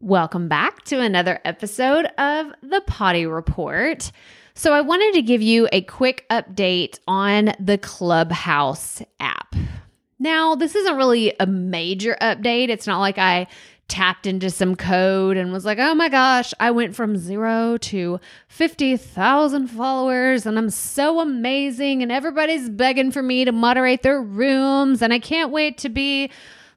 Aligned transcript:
Welcome 0.00 0.46
back 0.46 0.84
to 0.84 1.00
another 1.00 1.40
episode 1.44 2.06
of 2.18 2.52
the 2.62 2.80
Potty 2.86 3.26
Report. 3.26 4.12
So, 4.54 4.72
I 4.72 4.80
wanted 4.80 5.14
to 5.14 5.22
give 5.22 5.42
you 5.42 5.68
a 5.72 5.82
quick 5.82 6.24
update 6.30 7.00
on 7.08 7.52
the 7.58 7.78
Clubhouse 7.78 9.02
app. 9.18 9.56
Now, 10.20 10.54
this 10.54 10.76
isn't 10.76 10.96
really 10.96 11.34
a 11.40 11.46
major 11.46 12.16
update. 12.22 12.68
It's 12.68 12.86
not 12.86 13.00
like 13.00 13.18
I 13.18 13.48
tapped 13.88 14.24
into 14.24 14.50
some 14.50 14.76
code 14.76 15.36
and 15.36 15.52
was 15.52 15.64
like, 15.64 15.78
oh 15.80 15.96
my 15.96 16.08
gosh, 16.08 16.54
I 16.60 16.70
went 16.70 16.94
from 16.94 17.16
zero 17.16 17.76
to 17.78 18.20
50,000 18.46 19.66
followers 19.66 20.46
and 20.46 20.56
I'm 20.58 20.70
so 20.70 21.18
amazing 21.18 22.04
and 22.04 22.12
everybody's 22.12 22.68
begging 22.68 23.10
for 23.10 23.22
me 23.22 23.44
to 23.44 23.50
moderate 23.50 24.02
their 24.02 24.22
rooms 24.22 25.02
and 25.02 25.12
I 25.12 25.18
can't 25.18 25.50
wait 25.50 25.76
to 25.78 25.88
be 25.88 26.30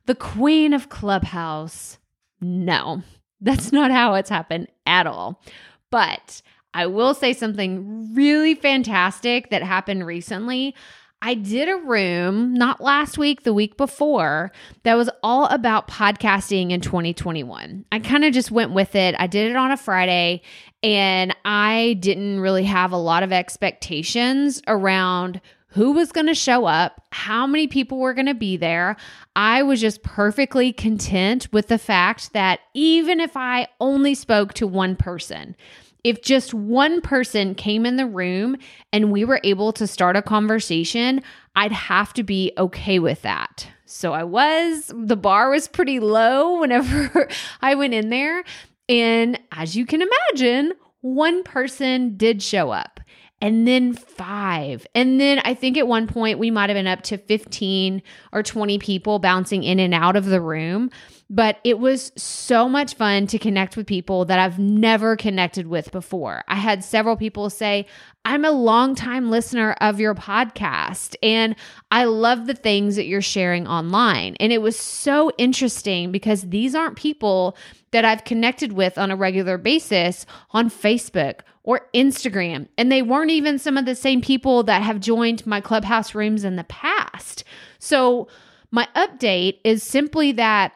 the 0.08 0.16
queen 0.16 0.74
of 0.74 0.90
Clubhouse. 0.90 2.00
No, 2.42 3.04
that's 3.40 3.72
not 3.72 3.92
how 3.92 4.16
it's 4.16 4.30
happened 4.30 4.68
at 4.86 5.08
all. 5.08 5.42
But 5.90 6.42
I 6.74 6.88
will 6.88 7.14
say 7.14 7.34
something 7.34 8.14
really 8.14 8.56
fantastic 8.56 9.50
that 9.50 9.62
happened 9.62 10.06
recently. 10.06 10.76
I 11.24 11.36
did 11.36 11.70
a 11.70 11.76
room 11.76 12.56
not 12.56 12.82
last 12.82 13.18
week, 13.18 13.44
the 13.44 13.54
week 13.54 13.78
before, 13.78 14.52
that 14.84 14.96
was 14.96 15.10
all 15.22 15.46
about 15.48 15.88
podcasting 15.88 16.72
in 16.72 16.82
2021. 16.82 17.86
I 17.92 18.00
kind 18.00 18.26
of 18.26 18.34
just 18.34 18.50
went 18.50 18.72
with 18.72 18.96
it. 18.96 19.14
I 19.20 19.28
did 19.28 19.52
it 19.52 19.56
on 19.56 19.72
a 19.72 19.78
Friday 19.78 20.42
and 20.82 21.36
I 21.46 21.98
didn't 22.00 22.40
really 22.40 22.64
have 22.64 22.92
a 22.92 22.98
lot 22.98 23.22
of 23.22 23.32
expectations 23.32 24.64
around 24.66 25.42
who 25.72 25.94
was 25.94 26.12
going 26.12 26.28
to 26.28 26.36
show 26.36 26.66
up, 26.66 27.02
how 27.12 27.48
many 27.48 27.68
people 27.68 27.98
were 27.98 28.14
going 28.14 28.26
to 28.26 28.34
be 28.34 28.58
there. 28.58 28.98
I 29.36 29.64
was 29.64 29.80
just 29.80 30.04
perfectly 30.04 30.74
content 30.74 31.48
with 31.54 31.68
the 31.70 31.78
fact 31.78 32.34
that 32.34 32.60
even 32.74 33.20
if 33.20 33.38
I 33.38 33.68
only 33.80 34.14
spoke 34.14 34.54
to 34.56 34.68
one 34.68 34.96
person, 34.98 35.56
if 36.04 36.22
just 36.22 36.54
one 36.54 37.00
person 37.00 37.56
came 37.56 37.86
in 37.86 37.96
the 37.96 38.06
room 38.06 38.58
and 38.92 39.12
we 39.12 39.24
were 39.24 39.40
able 39.44 39.72
to 39.74 39.88
start 39.88 40.18
a 40.18 40.22
conversation, 40.22 41.22
I'd 41.56 41.72
have 41.72 42.14
to 42.14 42.24
be 42.24 42.52
okay 42.58 43.00
with 43.00 43.22
that. 43.22 43.68
So 43.86 44.14
I 44.14 44.24
was, 44.24 44.92
the 44.94 45.18
bar 45.18 45.50
was 45.50 45.68
pretty 45.68 46.00
low 46.00 46.60
whenever 46.60 47.30
I 47.62 47.76
went 47.76 47.94
in 47.94 48.10
there. 48.10 48.44
And 48.90 49.40
as 49.52 49.76
you 49.76 49.86
can 49.86 50.02
imagine, 50.02 50.74
one 51.02 51.44
person 51.44 52.18
did 52.18 52.44
show 52.44 52.72
up 52.72 53.00
and 53.42 53.68
then 53.68 53.94
five. 53.94 54.86
And 54.94 55.20
then 55.20 55.40
I 55.44 55.54
think 55.54 55.78
at 55.78 55.88
one 55.88 56.08
point 56.08 56.40
we 56.40 56.52
might 56.52 56.70
have 56.70 56.76
been 56.76 56.88
up 56.88 57.02
to 57.04 57.18
15 57.18 58.02
or 58.32 58.44
20 58.44 58.78
people 58.78 59.20
bouncing 59.20 59.64
in 59.64 59.80
and 59.80 59.94
out 59.94 60.16
of 60.16 60.26
the 60.26 60.40
room. 60.40 60.92
But 61.34 61.60
it 61.64 61.80
was 61.80 62.12
so 62.18 62.68
much 62.68 62.96
fun 62.96 63.26
to 63.28 63.40
connect 63.40 63.78
with 63.78 63.88
people 63.88 64.26
that 64.26 64.38
I've 64.38 64.60
never 64.60 65.16
connected 65.16 65.66
with 65.66 65.90
before. 65.90 66.44
I 66.50 66.56
had 66.56 66.84
several 66.84 67.16
people 67.16 67.50
say, 67.50 67.86
I'm 68.26 68.44
a 68.44 68.52
longtime 68.52 69.32
listener 69.32 69.72
of 69.80 70.02
your 70.02 70.14
podcast 70.14 71.16
and 71.24 71.56
I 71.90 72.04
love 72.04 72.48
the 72.48 72.54
things 72.54 72.98
that 72.98 73.06
you're 73.06 73.22
sharing 73.22 73.66
online. 73.66 74.36
And 74.42 74.52
it 74.52 74.62
was 74.62 74.78
so 74.78 75.32
interesting 75.38 76.12
because 76.12 76.42
these 76.42 76.76
aren't 76.76 76.98
people 76.98 77.56
that 77.92 78.04
I've 78.04 78.26
connected 78.26 78.74
with 78.74 78.98
on 78.98 79.10
a 79.10 79.16
regular 79.16 79.58
basis 79.58 80.26
on 80.52 80.70
Facebook 80.70 81.40
or 81.64 81.88
Instagram. 81.94 82.68
And 82.78 82.92
they 82.92 83.02
weren't 83.02 83.32
even 83.32 83.58
some 83.58 83.78
of 83.78 83.86
the 83.86 83.96
same 83.96 84.20
people 84.20 84.64
that 84.64 84.82
have 84.82 85.00
joined 85.00 85.48
my 85.48 85.62
clubhouse 85.62 86.14
rooms 86.14 86.44
in 86.44 86.58
the 86.58 86.66
past. 86.66 87.46
So, 87.80 88.28
my 88.74 88.88
update 88.96 89.60
is 89.66 89.84
simply 89.84 90.32
that 90.32 90.72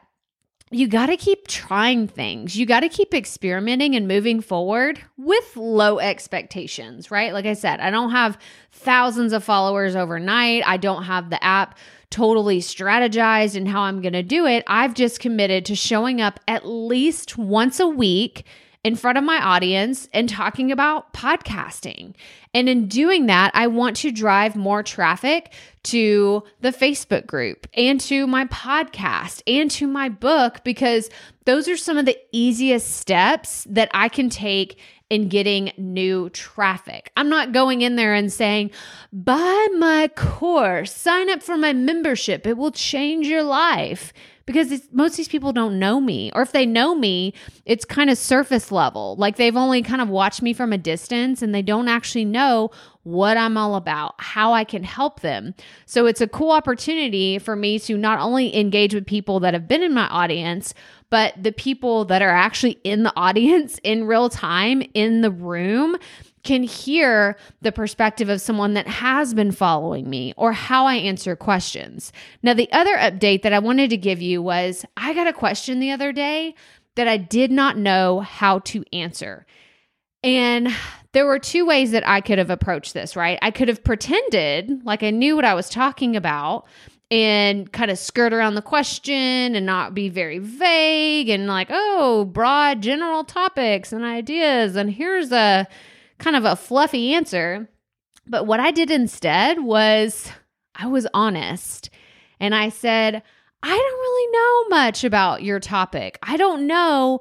you 0.75 0.89
got 0.89 1.05
to 1.05 1.15
keep 1.15 1.47
trying 1.47 2.05
things. 2.05 2.57
You 2.57 2.65
got 2.65 2.81
to 2.81 2.89
keep 2.89 3.13
experimenting 3.13 3.95
and 3.95 4.09
moving 4.09 4.41
forward 4.41 4.99
with 5.15 5.55
low 5.55 5.99
expectations, 5.99 7.09
right? 7.09 7.31
Like 7.31 7.45
I 7.45 7.53
said, 7.53 7.79
I 7.79 7.91
don't 7.91 8.11
have 8.11 8.37
thousands 8.73 9.31
of 9.31 9.41
followers 9.41 9.95
overnight. 9.95 10.67
I 10.67 10.75
don't 10.75 11.03
have 11.03 11.29
the 11.29 11.41
app 11.41 11.77
totally 12.09 12.59
strategized 12.59 13.55
in 13.55 13.65
how 13.65 13.83
I'm 13.83 14.01
going 14.01 14.13
to 14.13 14.21
do 14.21 14.45
it. 14.45 14.65
I've 14.67 14.93
just 14.93 15.21
committed 15.21 15.63
to 15.65 15.75
showing 15.75 16.19
up 16.19 16.41
at 16.45 16.67
least 16.67 17.37
once 17.37 17.79
a 17.79 17.87
week 17.87 18.45
in 18.83 18.97
front 18.97 19.17
of 19.17 19.23
my 19.23 19.37
audience 19.37 20.09
and 20.13 20.27
talking 20.27 20.73
about 20.73 21.13
podcasting. 21.13 22.15
And 22.53 22.67
in 22.67 22.87
doing 22.87 23.27
that, 23.27 23.51
I 23.53 23.67
want 23.67 23.95
to 23.97 24.11
drive 24.11 24.57
more 24.57 24.83
traffic 24.83 25.53
to 25.85 26.43
the 26.61 26.71
Facebook 26.71 27.25
group 27.25 27.67
and 27.73 27.99
to 28.01 28.27
my 28.27 28.45
podcast 28.45 29.41
and 29.47 29.69
to 29.71 29.87
my 29.87 30.09
book 30.09 30.63
because 30.63 31.09
those 31.45 31.67
are 31.67 31.77
some 31.77 31.97
of 31.97 32.05
the 32.05 32.17
easiest 32.31 32.97
steps 32.97 33.65
that 33.69 33.89
I 33.93 34.09
can 34.09 34.29
take 34.29 34.79
in 35.09 35.29
getting 35.29 35.71
new 35.77 36.29
traffic. 36.31 37.11
I'm 37.15 37.29
not 37.29 37.51
going 37.51 37.81
in 37.81 37.95
there 37.95 38.13
and 38.13 38.33
saying, 38.33 38.71
buy 39.13 39.67
my 39.77 40.09
course, 40.15 40.91
sign 40.91 41.29
up 41.29 41.43
for 41.43 41.57
my 41.57 41.73
membership, 41.73 42.47
it 42.47 42.57
will 42.57 42.71
change 42.71 43.27
your 43.27 43.43
life 43.43 44.11
because 44.45 44.87
most 44.91 45.13
of 45.13 45.17
these 45.17 45.27
people 45.27 45.53
don't 45.53 45.79
know 45.79 45.99
me. 45.99 46.31
Or 46.33 46.41
if 46.41 46.51
they 46.51 46.65
know 46.65 46.95
me, 46.95 47.33
it's 47.65 47.85
kind 47.85 48.09
of 48.09 48.17
surface 48.17 48.71
level. 48.71 49.15
Like 49.17 49.37
they've 49.37 49.55
only 49.55 49.81
kind 49.81 50.01
of 50.01 50.09
watched 50.09 50.41
me 50.41 50.53
from 50.53 50.71
a 50.71 50.77
distance 50.77 51.41
and 51.41 51.53
they 51.53 51.61
don't 51.61 51.87
actually 51.87 52.25
know 52.25 52.71
what 53.05 53.37
I'm 53.37 53.55
all 53.55 53.75
about, 53.75 54.15
how 54.17 54.51
I 54.51 54.63
can 54.63 54.83
help 54.83 55.19
them. 55.19 55.53
So 55.85 56.07
it's 56.07 56.21
a 56.21 56.27
cool 56.27 56.49
opportunity 56.49 57.37
for 57.37 57.55
me 57.55 57.77
to 57.79 57.97
not 57.97 58.19
only 58.19 58.55
engage 58.55 58.95
with 58.95 59.05
people 59.05 59.39
that 59.41 59.53
have 59.53 59.67
been 59.67 59.83
in 59.83 59.93
my 59.93 60.07
audience, 60.07 60.73
but 61.11 61.35
the 61.41 61.51
people 61.51 62.05
that 62.05 62.23
are 62.23 62.31
actually 62.31 62.79
in 62.83 63.03
the 63.03 63.13
audience 63.15 63.79
in 63.83 64.05
real 64.05 64.27
time 64.27 64.81
in 64.95 65.21
the 65.21 65.29
room 65.29 65.97
can 66.43 66.63
hear 66.63 67.37
the 67.61 67.71
perspective 67.71 68.27
of 68.27 68.41
someone 68.41 68.73
that 68.73 68.87
has 68.87 69.35
been 69.35 69.51
following 69.51 70.09
me 70.09 70.33
or 70.35 70.51
how 70.51 70.87
I 70.87 70.95
answer 70.95 71.35
questions. 71.35 72.11
Now, 72.41 72.55
the 72.55 72.71
other 72.71 72.97
update 72.97 73.43
that 73.43 73.53
I 73.53 73.59
wanted 73.59 73.91
to 73.91 73.97
give 73.97 74.21
you 74.21 74.41
was 74.41 74.83
I 74.97 75.13
got 75.13 75.27
a 75.27 75.33
question 75.33 75.79
the 75.79 75.91
other 75.91 76.11
day 76.11 76.55
that 76.95 77.07
I 77.07 77.17
did 77.17 77.51
not 77.51 77.77
know 77.77 78.21
how 78.21 78.59
to 78.59 78.83
answer. 78.91 79.45
And 80.25 80.75
there 81.11 81.27
were 81.27 81.37
two 81.37 81.67
ways 81.67 81.91
that 81.91 82.05
I 82.07 82.19
could 82.19 82.39
have 82.39 82.49
approached 82.49 82.95
this, 82.95 83.15
right? 83.15 83.37
I 83.43 83.51
could 83.51 83.67
have 83.67 83.83
pretended 83.83 84.83
like 84.83 85.03
I 85.03 85.11
knew 85.11 85.35
what 85.35 85.45
I 85.45 85.53
was 85.53 85.69
talking 85.69 86.15
about 86.15 86.65
and 87.11 87.71
kind 87.71 87.91
of 87.91 87.99
skirt 87.99 88.33
around 88.33 88.55
the 88.55 88.63
question 88.63 89.55
and 89.55 89.65
not 89.67 89.93
be 89.93 90.09
very 90.09 90.39
vague 90.39 91.29
and 91.29 91.45
like, 91.45 91.67
oh, 91.69 92.25
broad 92.25 92.81
general 92.81 93.23
topics 93.23 93.93
and 93.93 94.03
ideas. 94.03 94.75
And 94.75 94.91
here's 94.91 95.31
a 95.31 95.67
kind 96.17 96.35
of 96.35 96.43
a 96.43 96.55
fluffy 96.55 97.13
answer. 97.13 97.69
But 98.25 98.47
what 98.47 98.59
I 98.59 98.71
did 98.71 98.89
instead 98.89 99.59
was 99.59 100.31
I 100.73 100.87
was 100.87 101.05
honest 101.13 101.91
and 102.39 102.55
I 102.55 102.69
said, 102.69 103.21
I 103.61 103.69
don't 103.69 103.77
really 103.77 104.31
know 104.31 104.77
much 104.77 105.03
about 105.03 105.43
your 105.43 105.59
topic. 105.59 106.17
I 106.23 106.35
don't 106.35 106.65
know 106.65 107.19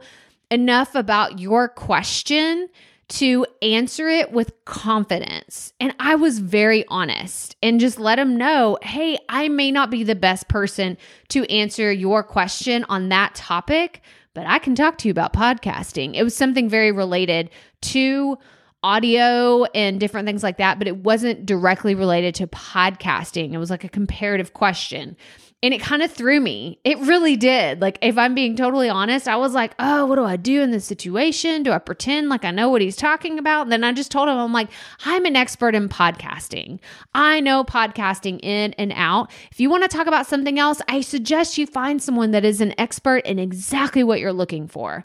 enough 0.50 0.94
about 0.94 1.38
your 1.38 1.68
question 1.68 2.70
to 3.08 3.46
answer 3.62 4.08
it 4.08 4.32
with 4.32 4.52
confidence. 4.64 5.72
And 5.78 5.94
I 5.98 6.14
was 6.14 6.38
very 6.38 6.84
honest 6.88 7.56
and 7.62 7.80
just 7.80 7.98
let 7.98 8.18
him 8.18 8.36
know 8.36 8.78
hey, 8.82 9.18
I 9.28 9.48
may 9.48 9.70
not 9.70 9.90
be 9.90 10.04
the 10.04 10.14
best 10.14 10.48
person 10.48 10.96
to 11.28 11.44
answer 11.50 11.92
your 11.92 12.22
question 12.22 12.84
on 12.88 13.08
that 13.10 13.34
topic, 13.34 14.00
but 14.32 14.46
I 14.46 14.58
can 14.58 14.74
talk 14.74 14.98
to 14.98 15.08
you 15.08 15.12
about 15.12 15.32
podcasting. 15.32 16.14
It 16.14 16.22
was 16.22 16.36
something 16.36 16.68
very 16.68 16.92
related 16.92 17.50
to 17.82 18.38
audio 18.84 19.64
and 19.74 19.98
different 19.98 20.26
things 20.26 20.42
like 20.42 20.58
that, 20.58 20.78
but 20.78 20.86
it 20.86 20.98
wasn't 20.98 21.46
directly 21.46 21.94
related 21.94 22.34
to 22.34 22.46
podcasting. 22.46 23.54
It 23.54 23.58
was 23.58 23.70
like 23.70 23.82
a 23.82 23.88
comparative 23.88 24.52
question. 24.52 25.16
And 25.62 25.72
it 25.72 25.80
kind 25.80 26.02
of 26.02 26.12
threw 26.12 26.40
me. 26.40 26.78
It 26.84 26.98
really 26.98 27.38
did. 27.38 27.80
Like, 27.80 27.98
if 28.02 28.18
I'm 28.18 28.34
being 28.34 28.54
totally 28.54 28.90
honest, 28.90 29.26
I 29.26 29.36
was 29.36 29.54
like, 29.54 29.74
oh, 29.78 30.04
what 30.04 30.16
do 30.16 30.24
I 30.24 30.36
do 30.36 30.60
in 30.60 30.72
this 30.72 30.84
situation? 30.84 31.62
Do 31.62 31.72
I 31.72 31.78
pretend 31.78 32.28
like 32.28 32.44
I 32.44 32.50
know 32.50 32.68
what 32.68 32.82
he's 32.82 32.96
talking 32.96 33.38
about? 33.38 33.62
And 33.62 33.72
then 33.72 33.82
I 33.82 33.92
just 33.92 34.10
told 34.10 34.28
him, 34.28 34.36
I'm 34.36 34.52
like, 34.52 34.68
I'm 35.06 35.24
an 35.24 35.36
expert 35.36 35.74
in 35.74 35.88
podcasting. 35.88 36.80
I 37.14 37.40
know 37.40 37.64
podcasting 37.64 38.40
in 38.42 38.74
and 38.74 38.92
out. 38.94 39.30
If 39.50 39.58
you 39.58 39.70
want 39.70 39.84
to 39.84 39.88
talk 39.88 40.06
about 40.06 40.26
something 40.26 40.58
else, 40.58 40.82
I 40.86 41.00
suggest 41.00 41.56
you 41.56 41.66
find 41.66 42.02
someone 42.02 42.32
that 42.32 42.44
is 42.44 42.60
an 42.60 42.78
expert 42.78 43.24
in 43.24 43.38
exactly 43.38 44.04
what 44.04 44.20
you're 44.20 44.34
looking 44.34 44.68
for. 44.68 45.02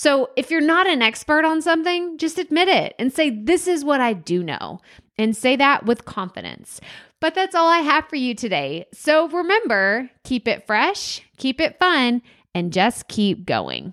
So 0.00 0.30
if 0.34 0.50
you're 0.50 0.62
not 0.62 0.86
an 0.86 1.02
expert 1.02 1.44
on 1.44 1.60
something, 1.60 2.16
just 2.16 2.38
admit 2.38 2.68
it 2.68 2.94
and 2.98 3.12
say, 3.12 3.28
This 3.28 3.68
is 3.68 3.84
what 3.84 4.00
I 4.00 4.14
do 4.14 4.42
know. 4.42 4.80
And 5.18 5.36
say 5.36 5.56
that 5.56 5.84
with 5.84 6.06
confidence. 6.06 6.80
But 7.20 7.34
that's 7.34 7.54
all 7.54 7.68
I 7.68 7.80
have 7.80 8.08
for 8.08 8.16
you 8.16 8.34
today. 8.34 8.86
So 8.94 9.28
remember, 9.28 10.08
keep 10.24 10.48
it 10.48 10.66
fresh, 10.66 11.20
keep 11.36 11.60
it 11.60 11.78
fun, 11.78 12.22
and 12.54 12.72
just 12.72 13.08
keep 13.08 13.44
going. 13.44 13.92